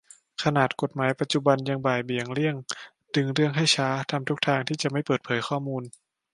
[0.43, 2.55] ขนาดกฎหมายปัจจุบัน ยังบ่ายเบี่ยง เลี่ยง
[3.15, 5.83] ดึงเรื่องให้ช้า ทำทุกทางที่จะไม่เปิดเผยข้อมูล